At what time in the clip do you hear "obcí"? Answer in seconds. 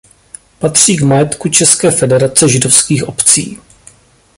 3.07-3.59